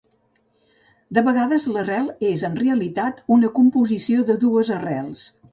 [1.17, 5.29] De vegades l'arrel és en realitat una composició de dues arrels.